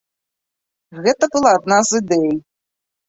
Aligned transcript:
Гэта 1.07 1.23
была 1.35 1.51
адна 1.59 1.77
з 1.91 2.03
ідэй. 2.03 2.29